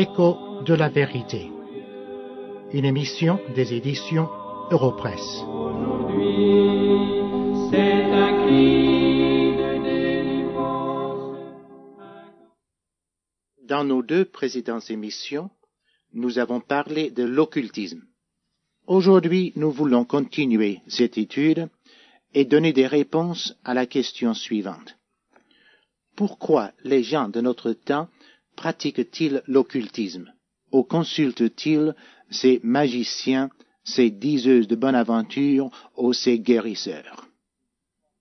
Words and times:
Écho 0.00 0.62
de 0.64 0.72
la 0.72 0.88
vérité. 0.88 1.50
Une 2.72 2.86
émission 2.86 3.38
des 3.54 3.74
éditions 3.74 4.30
Europresse. 4.70 5.44
C'est 7.70 8.04
un 8.24 8.32
cri 8.40 9.52
de 9.60 9.82
délivrance. 9.84 11.36
Dans 13.68 13.84
nos 13.84 14.02
deux 14.02 14.24
précédentes 14.24 14.90
émissions, 14.90 15.50
nous 16.14 16.38
avons 16.38 16.60
parlé 16.60 17.10
de 17.10 17.24
l'occultisme. 17.24 18.00
Aujourd'hui, 18.86 19.52
nous 19.54 19.70
voulons 19.70 20.06
continuer 20.06 20.80
cette 20.88 21.18
étude 21.18 21.68
et 22.32 22.46
donner 22.46 22.72
des 22.72 22.86
réponses 22.86 23.54
à 23.64 23.74
la 23.74 23.84
question 23.84 24.32
suivante. 24.32 24.96
Pourquoi 26.16 26.72
les 26.84 27.02
gens 27.02 27.28
de 27.28 27.42
notre 27.42 27.72
temps 27.72 28.08
pratiquent-ils 28.60 29.42
l'occultisme? 29.46 30.26
Ou 30.70 30.82
consultent-ils 30.82 31.94
ces 32.30 32.60
magiciens, 32.62 33.48
ces 33.84 34.10
diseuses 34.10 34.68
de 34.68 34.76
bonne 34.76 34.94
aventure 34.94 35.70
ou 35.96 36.12
ces 36.12 36.38
guérisseurs? 36.38 37.26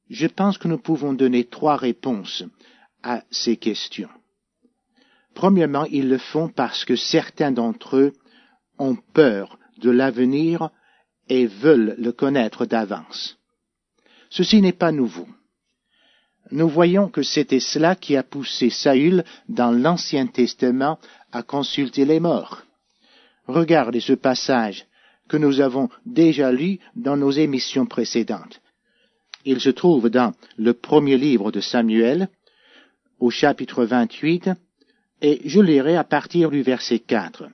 Je 0.09 0.27
pense 0.27 0.57
que 0.57 0.69
nous 0.69 0.77
pouvons 0.77 1.13
donner 1.13 1.43
trois 1.43 1.75
réponses 1.75 2.45
à 3.03 3.21
ces 3.29 3.57
questions. 3.57 4.13
Premièrement, 5.35 5.85
ils 5.97 6.07
le 6.07 6.17
font 6.17 6.47
parce 6.47 6.85
que 6.85 6.95
certains 6.95 7.51
d'entre 7.51 7.97
eux 7.97 8.13
ont 8.77 8.97
peur 9.13 9.59
de 9.79 9.89
l'avenir 9.89 10.69
et 11.27 11.47
veulent 11.47 11.95
le 11.97 12.13
connaître 12.13 12.65
d'avance. 12.65 13.37
Ceci 14.29 14.61
n'est 14.61 14.79
pas 14.85 14.93
nouveau. 14.93 15.27
Nous 16.51 16.67
voyons 16.67 17.09
que 17.09 17.21
c'était 17.21 17.59
cela 17.59 17.95
qui 17.95 18.15
a 18.15 18.23
poussé 18.23 18.69
Saül 18.69 19.23
dans 19.47 19.71
l'Ancien 19.71 20.27
Testament 20.27 20.97
à 21.31 21.43
consulter 21.43 22.05
les 22.05 22.19
morts. 22.19 22.63
Regardez 23.47 23.99
ce 23.99 24.13
passage 24.13 24.85
que 25.27 25.37
nous 25.37 25.61
avons 25.61 25.89
déjà 26.05 26.51
lu 26.51 26.79
dans 26.95 27.17
nos 27.17 27.31
émissions 27.31 27.85
précédentes. 27.85 28.61
Il 29.45 29.61
se 29.61 29.69
trouve 29.69 30.09
dans 30.09 30.33
le 30.57 30.73
premier 30.73 31.17
livre 31.17 31.51
de 31.51 31.61
Samuel, 31.61 32.29
au 33.19 33.29
chapitre 33.29 33.85
28, 33.85 34.49
et 35.21 35.41
je 35.45 35.59
lirai 35.59 35.95
à 35.97 36.03
partir 36.03 36.49
du 36.49 36.61
verset 36.61 36.99
4. 36.99 37.47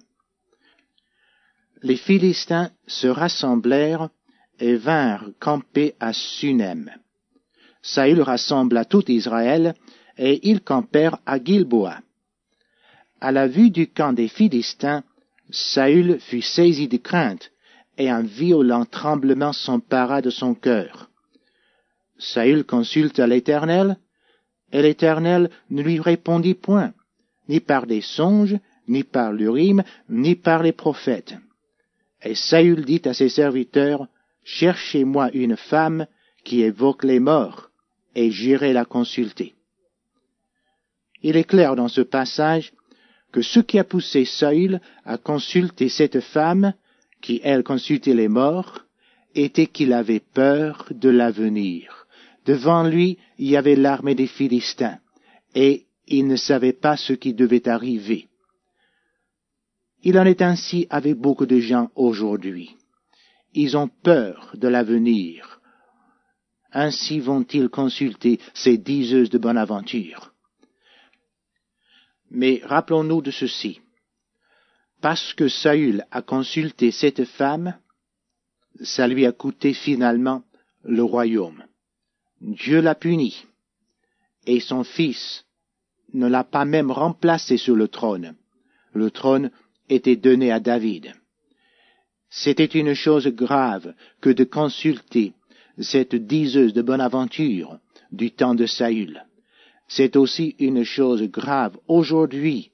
Les 1.81 1.97
Philistins 1.97 2.71
se 2.87 3.07
rassemblèrent 3.07 4.09
et 4.59 4.75
vinrent 4.75 5.29
camper 5.39 5.95
à 5.99 6.13
Sunem. 6.13 6.91
Saül 7.85 8.21
rassembla 8.21 8.83
tout 8.83 9.11
Israël, 9.11 9.75
et 10.17 10.39
ils 10.49 10.61
campèrent 10.61 11.19
à 11.25 11.37
Gilboa. 11.43 11.99
À 13.21 13.31
la 13.31 13.47
vue 13.47 13.69
du 13.69 13.87
camp 13.87 14.11
des 14.11 14.27
Philistins, 14.27 15.03
Saül 15.51 16.19
fut 16.19 16.41
saisi 16.41 16.87
de 16.87 16.97
crainte, 16.97 17.51
et 17.99 18.09
un 18.09 18.23
violent 18.23 18.85
tremblement 18.85 19.53
s'empara 19.53 20.21
de 20.21 20.31
son 20.31 20.55
cœur. 20.55 21.09
Saül 22.17 22.63
consulta 22.63 23.27
l'Éternel, 23.27 23.97
et 24.71 24.81
l'Éternel 24.81 25.51
ne 25.69 25.83
lui 25.83 25.99
répondit 25.99 26.55
point, 26.55 26.91
ni 27.47 27.59
par 27.59 27.85
des 27.85 28.01
songes, 28.01 28.57
ni 28.87 29.03
par 29.03 29.31
l'Urim, 29.31 29.83
ni 30.09 30.35
par 30.35 30.63
les 30.63 30.73
prophètes. 30.73 31.35
Et 32.23 32.33
Saül 32.33 32.83
dit 32.83 33.01
à 33.05 33.13
ses 33.13 33.29
serviteurs, 33.29 34.07
Cherchez-moi 34.43 35.29
une 35.33 35.55
femme 35.55 36.07
qui 36.43 36.61
évoque 36.61 37.03
les 37.03 37.19
morts, 37.19 37.64
et 38.15 38.31
j'irai 38.31 38.73
la 38.73 38.85
consulter. 38.85 39.53
Il 41.21 41.37
est 41.37 41.43
clair 41.43 41.75
dans 41.75 41.87
ce 41.87 42.01
passage 42.01 42.71
que 43.31 43.41
ce 43.41 43.59
qui 43.59 43.77
a 43.79 43.83
poussé 43.83 44.25
Saül 44.25 44.79
à 45.03 45.17
consulter 45.17 45.89
cette 45.89 46.21
femme, 46.21 46.73
qui 47.21 47.41
elle 47.43 47.63
consultait 47.63 48.13
les 48.13 48.29
morts, 48.29 48.85
était 49.33 49.67
qu'il 49.67 49.91
avait 49.91 50.21
peur 50.33 50.87
de 50.91 51.09
l'avenir. 51.09 52.07
Devant 52.45 52.83
lui, 52.87 53.17
il 53.37 53.47
y 53.47 53.57
avait 53.57 53.75
l'armée 53.75 54.15
des 54.15 54.27
Philistins, 54.27 54.99
et 55.53 55.85
il 56.07 56.27
ne 56.27 56.35
savait 56.35 56.73
pas 56.73 56.95
ce 56.95 57.13
qui 57.13 57.33
devait 57.33 57.67
arriver. 57.67 58.27
Il 60.03 60.19
en 60.19 60.25
est 60.25 60.43
ainsi 60.43 60.85
avec 60.89 61.15
beaucoup 61.15 61.47
de 61.47 61.59
gens 61.59 61.89
aujourd'hui. 61.95 62.75
Ils 63.53 63.75
ont 63.75 63.89
peur 64.03 64.51
de 64.53 64.67
l'avenir. 64.67 65.59
Ainsi 66.77 67.21
vont-ils 67.21 67.69
consulter 67.69 68.37
ces 68.53 68.77
diseuses 68.77 69.29
de 69.29 69.37
bonne 69.37 69.57
aventure. 69.57 70.33
Mais 72.29 72.59
rappelons-nous 72.65 73.21
de 73.21 73.31
ceci. 73.31 73.79
Parce 74.99 75.33
que 75.33 75.47
Saül 75.47 76.03
a 76.11 76.21
consulté 76.21 76.91
cette 76.91 77.23
femme, 77.23 77.79
ça 78.81 79.07
lui 79.07 79.25
a 79.25 79.31
coûté 79.31 79.73
finalement 79.73 80.43
le 80.83 81.01
royaume. 81.01 81.63
Dieu 82.41 82.81
l'a 82.81 82.95
puni, 82.95 83.45
et 84.45 84.59
son 84.59 84.83
fils 84.83 85.45
ne 86.13 86.27
l'a 86.27 86.43
pas 86.43 86.65
même 86.65 86.91
remplacé 86.91 87.55
sur 87.55 87.77
le 87.77 87.87
trône. 87.87 88.35
Le 88.91 89.11
trône 89.11 89.49
était 89.87 90.17
donné 90.17 90.51
à 90.51 90.59
David. 90.59 91.13
C'était 92.29 92.65
une 92.65 92.95
chose 92.95 93.27
grave 93.27 93.93
que 94.19 94.29
de 94.29 94.43
consulter 94.43 95.33
cette 95.79 96.15
diseuse 96.15 96.73
de 96.73 96.81
bonne 96.81 97.01
aventure 97.01 97.79
du 98.11 98.31
temps 98.31 98.55
de 98.55 98.65
Saül. 98.65 99.25
C'est 99.87 100.15
aussi 100.15 100.55
une 100.59 100.83
chose 100.83 101.23
grave 101.23 101.77
aujourd'hui, 101.87 102.71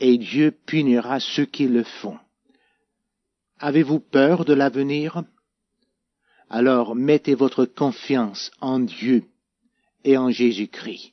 et 0.00 0.16
Dieu 0.18 0.52
punira 0.66 1.20
ceux 1.20 1.44
qui 1.44 1.66
le 1.66 1.82
font. 1.82 2.18
Avez-vous 3.58 4.00
peur 4.00 4.44
de 4.44 4.54
l'avenir? 4.54 5.24
Alors 6.48 6.94
mettez 6.94 7.34
votre 7.34 7.64
confiance 7.64 8.50
en 8.60 8.78
Dieu 8.78 9.24
et 10.04 10.16
en 10.16 10.30
Jésus-Christ. 10.30 11.12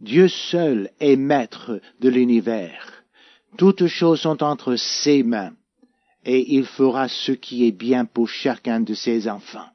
Dieu 0.00 0.28
seul 0.28 0.90
est 0.98 1.16
maître 1.16 1.80
de 2.00 2.08
l'univers. 2.08 3.04
Toutes 3.56 3.86
choses 3.86 4.22
sont 4.22 4.42
entre 4.42 4.76
ses 4.76 5.22
mains, 5.22 5.52
et 6.24 6.54
il 6.54 6.64
fera 6.64 7.08
ce 7.08 7.32
qui 7.32 7.66
est 7.66 7.72
bien 7.72 8.04
pour 8.04 8.28
chacun 8.28 8.80
de 8.80 8.94
ses 8.94 9.28
enfants. 9.28 9.71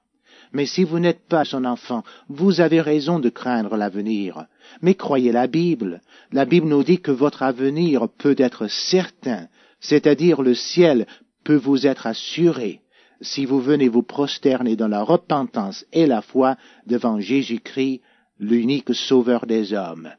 Mais 0.58 0.66
si 0.66 0.84
vous 0.84 0.98
n'êtes 0.98 1.28
pas 1.28 1.46
son 1.46 1.66
enfant, 1.66 2.04
vous 2.30 2.62
avez 2.62 2.82
raison 2.82 3.20
de 3.20 3.30
craindre 3.30 3.78
l'avenir. 3.78 4.48
Mais 4.82 4.96
croyez 4.96 5.32
la 5.32 5.46
Bible. 5.46 6.02
La 6.32 6.46
Bible 6.46 6.68
nous 6.68 6.84
dit 6.84 7.00
que 7.00 7.12
votre 7.12 7.44
avenir 7.44 8.10
peut 8.18 8.34
être 8.40 8.66
certain, 8.66 9.50
c'est-à-dire 9.80 10.42
le 10.42 10.56
ciel 10.56 11.06
peut 11.44 11.62
vous 11.68 11.86
être 11.86 12.08
assuré 12.08 12.82
si 13.22 13.46
vous 13.46 13.62
venez 13.62 13.88
vous 13.88 14.02
prosterner 14.02 14.76
dans 14.76 14.88
la 14.88 15.04
repentance 15.04 15.86
et 15.94 16.08
la 16.08 16.24
foi 16.24 16.58
devant 16.88 17.20
Jésus-Christ, 17.20 18.02
l'unique 18.40 18.96
sauveur 18.96 19.46
des 19.46 19.74
hommes. 19.74 20.10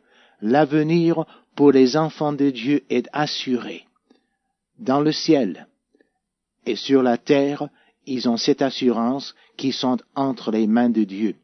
L'avenir 0.40 1.24
pour 1.56 1.72
les 1.72 1.96
enfants 1.96 2.32
de 2.32 2.50
Dieu 2.50 2.84
est 2.90 3.08
assuré. 3.12 3.86
Dans 4.78 5.00
le 5.00 5.10
ciel 5.10 5.66
et 6.64 6.76
sur 6.76 7.02
la 7.02 7.18
terre, 7.18 7.68
ils 8.08 8.28
ont 8.28 8.36
cette 8.36 8.62
assurance 8.62 9.34
qui 9.56 9.72
sont 9.72 9.98
entre 10.14 10.50
les 10.50 10.66
mains 10.66 10.90
de 10.90 11.04
Dieu. 11.04 11.36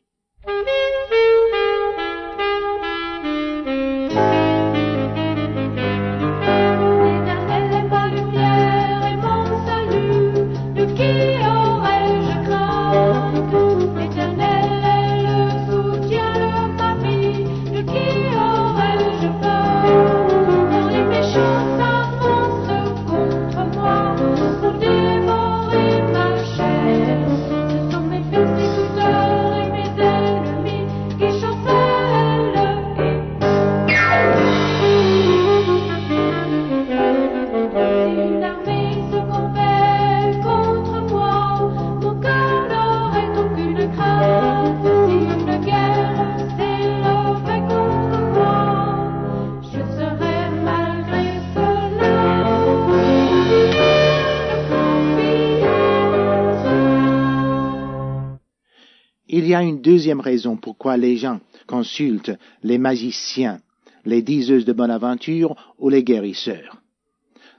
Il 59.45 59.51
y 59.51 59.55
a 59.55 59.63
une 59.63 59.83
deuxième 59.83 60.21
raison 60.21 60.57
pourquoi 60.57 60.97
les 60.97 61.19
gens 61.19 61.39
consultent 61.67 62.33
les 62.63 62.79
magiciens, 62.79 63.61
les 64.07 64.23
diseuses 64.23 64.65
de 64.65 64.73
bonne 64.73 64.91
aventure 64.91 65.75
ou 65.79 65.91
les 65.91 66.03
guérisseurs. 66.03 66.81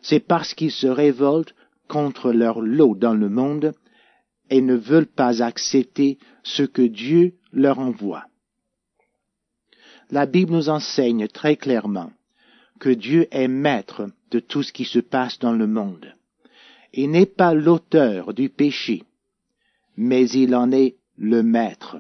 c'est 0.01 0.19
parce 0.19 0.55
qu'ils 0.55 0.71
se 0.71 0.87
révoltent 0.87 1.53
contre 1.87 2.31
leur 2.31 2.59
lot 2.59 2.95
dans 2.95 3.13
le 3.13 3.29
monde 3.29 3.75
et 4.49 4.61
ne 4.61 4.73
veulent 4.73 5.13
pas 5.23 5.43
accepter 5.43 6.17
ce 6.41 6.63
que 6.63 6.81
Dieu 6.81 7.35
leur 7.53 7.77
envoie. 7.77 8.23
La 10.09 10.25
Bible 10.25 10.53
nous 10.53 10.69
enseigne 10.69 11.27
très 11.27 11.55
clairement 11.55 12.11
que 12.79 12.89
Dieu 12.89 13.27
est 13.29 13.47
maître 13.47 14.09
de 14.31 14.39
tout 14.39 14.63
ce 14.63 14.73
qui 14.73 14.85
se 14.85 14.97
passe 14.97 15.37
dans 15.37 15.53
le 15.53 15.67
monde. 15.67 16.15
Il 16.93 17.11
n'est 17.11 17.27
pas 17.27 17.53
l'auteur 17.53 18.33
du 18.33 18.49
péché, 18.49 19.03
mais 19.97 20.27
il 20.31 20.55
en 20.55 20.71
est 20.71 20.95
le 21.17 21.43
maître. 21.43 21.97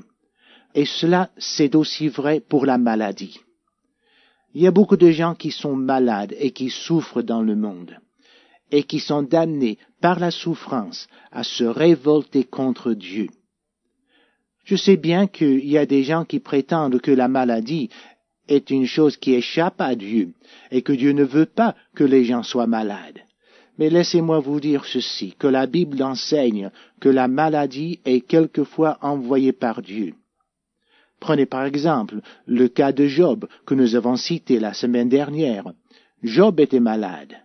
Et 0.73 0.85
cela, 0.85 1.29
c'est 1.37 1.75
aussi 1.75 2.07
vrai 2.07 2.39
pour 2.39 2.65
la 2.65 2.77
maladie. 2.77 3.39
Il 4.53 4.61
y 4.61 4.67
a 4.67 4.71
beaucoup 4.71 4.97
de 4.97 5.11
gens 5.11 5.35
qui 5.35 5.51
sont 5.51 5.75
malades 5.75 6.35
et 6.37 6.51
qui 6.51 6.69
souffrent 6.69 7.21
dans 7.21 7.41
le 7.41 7.55
monde, 7.55 7.97
et 8.71 8.83
qui 8.83 8.99
sont 8.99 9.23
damnés 9.23 9.77
par 10.01 10.19
la 10.19 10.31
souffrance 10.31 11.07
à 11.31 11.43
se 11.43 11.63
révolter 11.63 12.43
contre 12.43 12.93
Dieu. 12.93 13.27
Je 14.63 14.75
sais 14.75 14.97
bien 14.97 15.27
qu'il 15.27 15.65
y 15.65 15.77
a 15.77 15.85
des 15.85 16.03
gens 16.03 16.25
qui 16.25 16.39
prétendent 16.39 16.99
que 16.99 17.11
la 17.11 17.27
maladie 17.27 17.89
est 18.47 18.69
une 18.69 18.85
chose 18.85 19.17
qui 19.17 19.33
échappe 19.33 19.79
à 19.81 19.95
Dieu, 19.95 20.33
et 20.71 20.81
que 20.81 20.93
Dieu 20.93 21.11
ne 21.11 21.23
veut 21.23 21.45
pas 21.45 21.75
que 21.95 22.03
les 22.03 22.25
gens 22.25 22.43
soient 22.43 22.67
malades. 22.67 23.19
Mais 23.77 23.89
laissez-moi 23.89 24.39
vous 24.39 24.59
dire 24.59 24.85
ceci, 24.85 25.35
que 25.37 25.47
la 25.47 25.65
Bible 25.67 26.01
enseigne 26.01 26.71
que 26.99 27.09
la 27.09 27.27
maladie 27.27 27.99
est 28.05 28.21
quelquefois 28.21 28.97
envoyée 29.01 29.51
par 29.51 29.81
Dieu. 29.81 30.13
Prenez 31.19 31.45
par 31.45 31.65
exemple 31.65 32.21
le 32.45 32.67
cas 32.67 32.91
de 32.91 33.07
Job 33.07 33.47
que 33.65 33.73
nous 33.73 33.95
avons 33.95 34.15
cité 34.15 34.59
la 34.59 34.73
semaine 34.73 35.09
dernière. 35.09 35.65
Job 36.23 36.59
était 36.59 36.79
malade, 36.79 37.35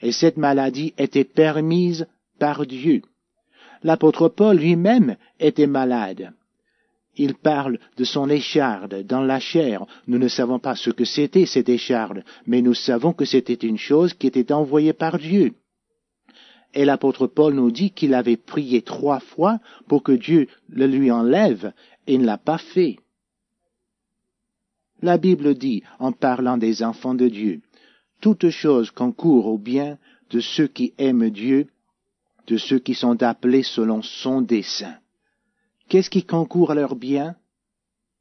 et 0.00 0.12
cette 0.12 0.36
maladie 0.36 0.92
était 0.98 1.24
permise 1.24 2.06
par 2.38 2.66
Dieu. 2.66 3.02
L'apôtre 3.82 4.28
Paul 4.28 4.56
lui-même 4.56 5.16
était 5.40 5.66
malade. 5.66 6.32
Il 7.16 7.34
parle 7.34 7.78
de 7.96 8.04
son 8.04 8.30
écharde 8.30 9.02
dans 9.06 9.22
la 9.22 9.38
chair. 9.38 9.84
Nous 10.06 10.18
ne 10.18 10.28
savons 10.28 10.58
pas 10.58 10.76
ce 10.76 10.90
que 10.90 11.04
c'était 11.04 11.46
cette 11.46 11.68
écharde, 11.68 12.24
mais 12.46 12.62
nous 12.62 12.74
savons 12.74 13.12
que 13.12 13.26
c'était 13.26 13.54
une 13.54 13.78
chose 13.78 14.14
qui 14.14 14.26
était 14.28 14.52
envoyée 14.52 14.94
par 14.94 15.18
Dieu. 15.18 15.52
Et 16.74 16.84
l'apôtre 16.84 17.26
Paul 17.26 17.54
nous 17.54 17.70
dit 17.70 17.90
qu'il 17.90 18.14
avait 18.14 18.36
prié 18.36 18.82
trois 18.82 19.20
fois 19.20 19.60
pour 19.88 20.02
que 20.02 20.12
Dieu 20.12 20.48
le 20.68 20.86
lui 20.86 21.10
enlève, 21.10 21.72
et 22.06 22.18
ne 22.18 22.24
l'a 22.24 22.38
pas 22.38 22.58
fait. 22.58 22.96
La 25.00 25.18
Bible 25.18 25.54
dit, 25.54 25.82
en 25.98 26.12
parlant 26.12 26.56
des 26.56 26.82
enfants 26.82 27.14
de 27.14 27.28
Dieu, 27.28 27.60
toute 28.20 28.50
chose 28.50 28.90
concourt 28.90 29.46
au 29.46 29.58
bien 29.58 29.98
de 30.30 30.40
ceux 30.40 30.68
qui 30.68 30.94
aiment 30.98 31.30
Dieu, 31.30 31.68
de 32.46 32.56
ceux 32.56 32.78
qui 32.78 32.94
sont 32.94 33.22
appelés 33.22 33.62
selon 33.62 34.02
son 34.02 34.40
dessein. 34.40 34.96
Qu'est-ce 35.88 36.10
qui 36.10 36.24
concourt 36.24 36.70
à 36.70 36.74
leur 36.74 36.96
bien? 36.96 37.36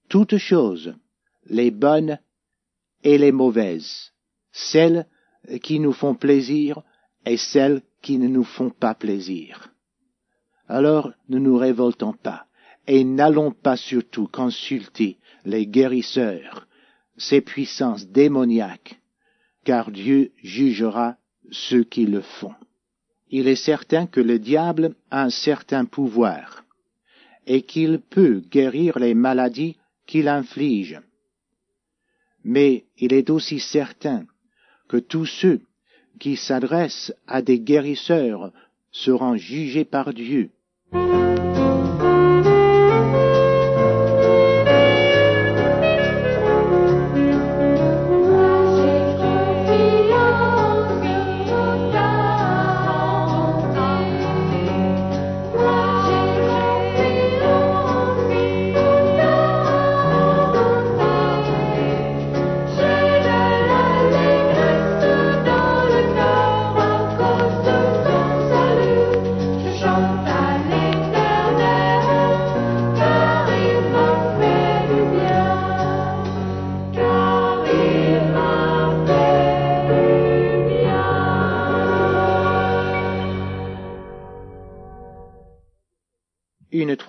Toutes 0.10 0.38
choses, 0.38 0.94
les 1.46 1.72
bonnes 1.72 2.20
et 3.04 3.18
les 3.18 3.32
mauvaises, 3.32 4.12
celles 4.52 5.08
qui 5.64 5.80
nous 5.80 5.94
font 5.94 6.16
plaisir 6.16 6.82
et 7.26 7.38
celles 7.38 7.82
qui 8.02 8.18
ne 8.18 8.28
nous 8.28 8.44
font 8.44 8.70
pas 8.70 8.96
plaisir. 8.96 9.72
Alors 10.68 11.12
ne 11.30 11.38
nous 11.38 11.58
révoltons 11.58 12.14
pas 12.14 12.46
et 12.88 13.04
n'allons 13.04 13.52
pas 13.52 13.78
surtout 13.78 14.28
consulter 14.28 15.18
les 15.46 15.68
guérisseurs, 15.68 16.68
ces 17.18 17.42
puissances 17.42 18.08
démoniaques, 18.08 19.00
car 19.64 19.92
Dieu 19.92 20.32
jugera 20.44 21.18
ceux 21.52 21.84
qui 21.84 22.06
le 22.06 22.22
font. 22.22 22.56
Il 23.30 23.48
est 23.48 23.56
certain 23.56 24.08
que 24.08 24.20
le 24.20 24.40
diable 24.40 24.96
a 25.10 25.24
un 25.24 25.30
certain 25.30 25.86
pouvoir 25.86 26.64
et 27.46 27.64
qu'il 27.64 28.00
peut 28.00 28.42
guérir 28.50 29.00
les 29.00 29.14
maladies 29.14 29.78
qu'il 30.06 30.28
inflige. 30.28 31.00
Mais 32.44 32.86
il 32.98 33.14
est 33.14 33.30
aussi 33.30 33.60
certain 33.60 34.26
que 34.90 34.98
tous 34.98 35.26
ceux 35.26 35.62
qui 36.20 36.36
s'adressent 36.36 37.14
à 37.28 37.42
des 37.42 37.60
guérisseurs 37.60 38.52
seront 38.92 39.36
jugés 39.36 39.86
par 39.86 40.14
Dieu. 40.14 40.50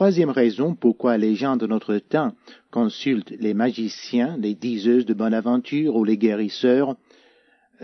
Troisième 0.03 0.31
raison 0.31 0.75
pourquoi 0.75 1.17
les 1.17 1.37
gens 1.37 1.57
de 1.57 1.69
notre 1.69 1.97
temps 1.99 2.33
consultent 2.73 3.31
les 3.39 3.55
magiciens, 3.55 4.37
les 4.37 4.57
diseuses 4.57 5.07
de 5.07 5.15
bonne 5.15 5.33
aventure 5.33 5.95
ou 5.95 6.03
les 6.03 6.19
guérisseurs, 6.19 6.97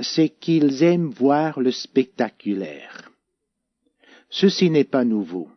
c'est 0.01 0.29
qu'ils 0.29 0.83
aiment 0.83 1.11
voir 1.11 1.61
le 1.61 1.71
spectaculaire. 1.71 3.13
Ceci 4.31 4.69
n'est 4.69 4.83
pas 4.83 5.05
nouveau. 5.05 5.49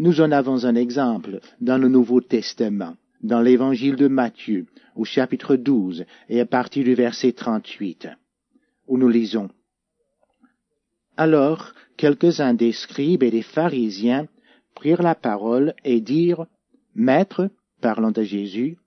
Nous 0.00 0.20
en 0.20 0.32
avons 0.32 0.64
un 0.64 0.74
exemple 0.74 1.38
dans 1.60 1.78
le 1.78 1.86
Nouveau 1.86 2.20
Testament, 2.20 2.96
dans 3.22 3.40
l'évangile 3.40 3.94
de 3.94 4.08
Matthieu, 4.08 4.66
au 4.96 5.04
chapitre 5.04 5.54
12 5.54 6.04
et 6.28 6.40
à 6.40 6.46
partir 6.46 6.82
du 6.82 6.94
verset 6.94 7.30
38, 7.30 8.08
où 8.88 8.98
nous 8.98 9.08
lisons 9.08 9.50
Alors, 11.16 11.74
quelques-uns 11.96 12.54
des 12.54 12.72
scribes 12.72 13.22
et 13.22 13.30
des 13.30 13.42
pharisiens 13.42 14.26
prirent 14.78 15.02
la 15.02 15.16
parole 15.16 15.74
et 15.84 16.00
dirent, 16.00 16.46
Maître, 16.94 17.50
parlant 17.80 18.12
à 18.12 18.22
Jésus, 18.22 18.78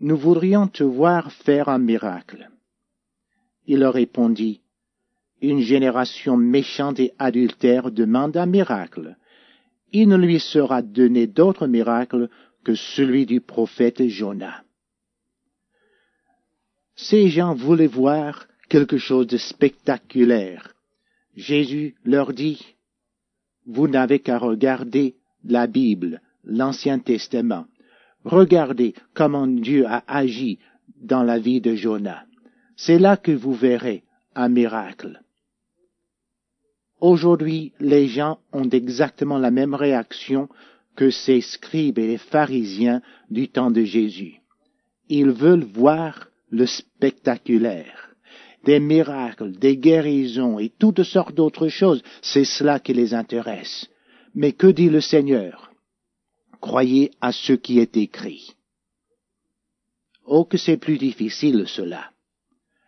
nous 0.00 0.16
voudrions 0.16 0.66
te 0.66 0.82
voir 0.82 1.30
faire 1.30 1.68
un 1.68 1.78
miracle. 1.78 2.50
Il 3.68 3.78
leur 3.78 3.94
répondit, 3.94 4.62
Une 5.40 5.60
génération 5.60 6.36
méchante 6.36 6.98
et 6.98 7.12
adultère 7.20 7.92
demande 7.92 8.36
un 8.36 8.46
miracle. 8.46 9.16
Il 9.92 10.08
ne 10.08 10.16
lui 10.16 10.40
sera 10.40 10.82
donné 10.82 11.28
d'autre 11.28 11.68
miracle 11.68 12.28
que 12.64 12.74
celui 12.74 13.24
du 13.24 13.40
prophète 13.40 14.02
Jonas. 14.08 14.62
Ces 16.96 17.28
gens 17.28 17.54
voulaient 17.54 17.86
voir 17.86 18.48
quelque 18.68 18.98
chose 18.98 19.28
de 19.28 19.36
spectaculaire. 19.36 20.74
Jésus 21.36 21.94
leur 22.04 22.32
dit, 22.32 22.74
vous 23.66 23.88
n'avez 23.88 24.20
qu'à 24.20 24.38
regarder 24.38 25.14
la 25.44 25.66
Bible, 25.66 26.20
l'Ancien 26.44 26.98
Testament. 26.98 27.66
Regardez 28.24 28.94
comment 29.14 29.46
Dieu 29.46 29.86
a 29.86 30.04
agi 30.06 30.58
dans 31.00 31.22
la 31.22 31.38
vie 31.38 31.60
de 31.60 31.74
Jonas. 31.74 32.24
C'est 32.76 32.98
là 32.98 33.16
que 33.16 33.32
vous 33.32 33.54
verrez 33.54 34.04
un 34.34 34.48
miracle. 34.48 35.20
Aujourd'hui, 37.00 37.72
les 37.80 38.06
gens 38.06 38.38
ont 38.52 38.68
exactement 38.68 39.38
la 39.38 39.50
même 39.50 39.74
réaction 39.74 40.48
que 40.94 41.10
ces 41.10 41.40
scribes 41.40 41.98
et 41.98 42.06
les 42.06 42.18
pharisiens 42.18 43.02
du 43.30 43.48
temps 43.48 43.70
de 43.70 43.82
Jésus. 43.82 44.36
Ils 45.08 45.30
veulent 45.30 45.64
voir 45.64 46.28
le 46.50 46.66
spectaculaire 46.66 48.11
des 48.64 48.80
miracles, 48.80 49.52
des 49.52 49.76
guérisons 49.76 50.58
et 50.58 50.70
toutes 50.78 51.02
sortes 51.02 51.34
d'autres 51.34 51.68
choses, 51.68 52.02
c'est 52.20 52.44
cela 52.44 52.80
qui 52.80 52.92
les 52.92 53.14
intéresse. 53.14 53.88
Mais 54.34 54.52
que 54.52 54.68
dit 54.68 54.88
le 54.88 55.00
Seigneur? 55.00 55.72
Croyez 56.60 57.10
à 57.20 57.32
ce 57.32 57.52
qui 57.52 57.80
est 57.80 57.96
écrit. 57.96 58.54
Oh 60.24 60.44
que 60.44 60.56
c'est 60.56 60.76
plus 60.76 60.98
difficile 60.98 61.64
cela. 61.66 62.10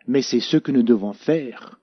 Mais 0.07 0.23
c'est 0.23 0.41
ce 0.41 0.57
que 0.57 0.71
nous 0.71 0.85
devons 0.85 1.13
faire. 1.13 1.79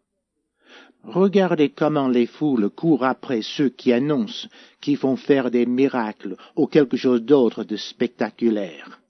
Regardez 1.03 1.69
comment 1.69 2.07
les 2.07 2.27
foules 2.27 2.69
courent 2.69 3.05
après 3.05 3.41
ceux 3.41 3.69
qui 3.69 3.91
annoncent, 3.91 4.47
qui 4.79 4.95
font 4.95 5.15
faire 5.15 5.49
des 5.49 5.65
miracles 5.65 6.37
ou 6.55 6.67
quelque 6.67 6.95
chose 6.95 7.23
d'autre 7.23 7.63
de 7.63 7.75
spectaculaire. 7.75 9.00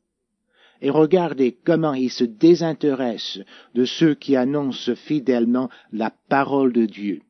Et 0.81 0.89
regardez 0.89 1.57
comment 1.63 1.93
il 1.93 2.09
se 2.09 2.23
désintéresse 2.23 3.39
de 3.75 3.85
ceux 3.85 4.15
qui 4.15 4.35
annoncent 4.35 4.95
fidèlement 4.95 5.69
la 5.91 6.11
parole 6.29 6.73
de 6.73 6.85
Dieu. 6.85 7.21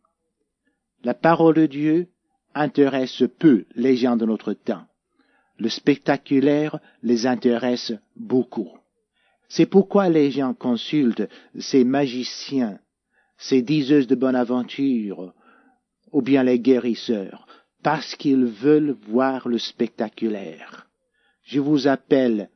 La 1.04 1.14
parole 1.14 1.56
de 1.56 1.66
Dieu 1.66 2.08
intéresse 2.54 3.24
peu 3.40 3.66
les 3.76 3.98
gens 3.98 4.16
de 4.16 4.26
notre 4.26 4.54
temps. 4.54 4.86
Le 5.58 5.70
spectaculaire 5.70 6.80
les 7.04 7.28
intéresse 7.28 7.94
beaucoup. 8.16 8.72
C'est 9.50 9.66
pourquoi 9.66 10.10
les 10.10 10.32
gens 10.32 10.54
consultent 10.54 11.28
ces 11.60 11.84
magiciens, 11.84 12.80
ces 13.38 13.62
diseuses 13.62 14.08
de 14.08 14.16
bonne 14.16 14.36
aventure, 14.36 15.34
ou 16.12 16.22
bien 16.22 16.44
les 16.44 16.60
guérisseurs, 16.60 17.48
parce 17.84 18.16
qu'ils 18.16 18.46
veulent 18.46 18.96
voir 19.08 19.48
le 19.48 19.58
spectaculaire. 19.58 20.88
Je 21.44 21.60
vous 21.60 21.88
appelle, 21.88 22.50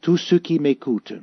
tous 0.00 0.16
ceux 0.16 0.38
qui 0.38 0.58
m'écoutent, 0.58 1.14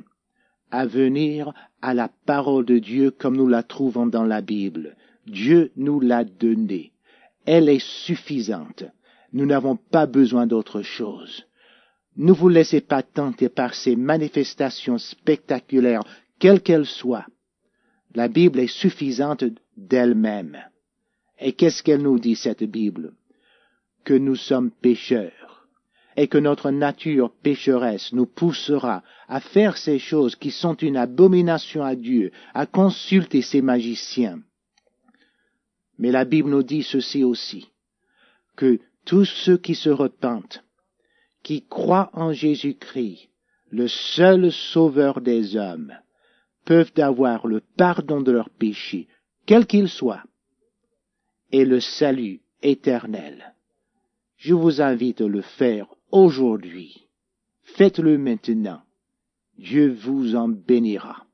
à 0.70 0.86
venir 0.86 1.52
à 1.82 1.94
la 1.94 2.08
parole 2.26 2.64
de 2.64 2.78
Dieu 2.78 3.10
comme 3.10 3.36
nous 3.36 3.48
la 3.48 3.62
trouvons 3.62 4.06
dans 4.06 4.24
la 4.24 4.40
Bible. 4.40 4.96
Dieu 5.26 5.72
nous 5.76 6.00
l'a 6.00 6.24
donnée. 6.24 6.92
Elle 7.44 7.68
est 7.68 7.84
suffisante. 7.84 8.84
Nous 9.32 9.46
n'avons 9.46 9.76
pas 9.76 10.06
besoin 10.06 10.46
d'autre 10.46 10.82
chose. 10.82 11.44
Ne 12.16 12.32
vous 12.32 12.48
laissez 12.48 12.80
pas 12.80 13.02
tenter 13.02 13.48
par 13.48 13.74
ces 13.74 13.94
manifestations 13.94 14.98
spectaculaires, 14.98 16.02
quelles 16.38 16.62
qu'elles 16.62 16.86
soient. 16.86 17.26
La 18.14 18.28
Bible 18.28 18.60
est 18.60 18.74
suffisante 18.82 19.44
d'elle-même. 19.76 20.58
Et 21.38 21.52
qu'est-ce 21.52 21.82
qu'elle 21.82 22.02
nous 22.02 22.18
dit, 22.18 22.36
cette 22.36 22.64
Bible? 22.64 23.12
Que 24.04 24.14
nous 24.14 24.36
sommes 24.36 24.70
pécheurs, 24.70 25.45
et 26.16 26.28
que 26.28 26.38
notre 26.38 26.70
nature 26.70 27.30
pécheresse 27.42 28.12
nous 28.12 28.26
poussera 28.26 29.02
à 29.28 29.40
faire 29.40 29.76
ces 29.76 29.98
choses 29.98 30.34
qui 30.34 30.50
sont 30.50 30.74
une 30.74 30.96
abomination 30.96 31.82
à 31.84 31.94
Dieu, 31.94 32.32
à 32.54 32.66
consulter 32.66 33.42
ces 33.42 33.60
magiciens. 33.60 34.40
Mais 35.98 36.10
la 36.10 36.24
Bible 36.24 36.50
nous 36.50 36.62
dit 36.62 36.82
ceci 36.82 37.22
aussi, 37.22 37.68
que 38.56 38.78
tous 39.04 39.26
ceux 39.26 39.58
qui 39.58 39.74
se 39.74 39.90
repentent, 39.90 40.64
qui 41.42 41.64
croient 41.66 42.10
en 42.14 42.32
Jésus-Christ, 42.32 43.28
le 43.70 43.88
seul 43.88 44.50
sauveur 44.52 45.20
des 45.20 45.56
hommes, 45.56 45.92
peuvent 46.64 46.92
avoir 46.96 47.46
le 47.46 47.62
pardon 47.76 48.20
de 48.20 48.32
leurs 48.32 48.50
péchés, 48.50 49.06
quels 49.44 49.66
qu'ils 49.66 49.88
soient, 49.88 50.24
et 51.52 51.64
le 51.64 51.80
salut 51.80 52.40
éternel. 52.62 53.55
Je 54.46 54.54
vous 54.54 54.80
invite 54.80 55.22
à 55.22 55.26
le 55.26 55.42
faire 55.42 55.88
aujourd'hui. 56.12 57.08
Faites-le 57.64 58.16
maintenant. 58.16 58.80
Dieu 59.58 59.92
vous 59.92 60.36
en 60.36 60.46
bénira. 60.46 61.26